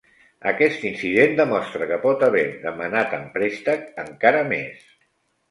Aquest 0.51 0.85
incident 0.89 1.35
demostra 1.39 1.87
que 1.91 1.99
pot 2.07 2.25
haver 2.29 2.41
demanat 2.65 3.15
en 3.19 3.29
préstec 3.37 3.87
encara 4.07 4.43
més. 4.51 4.91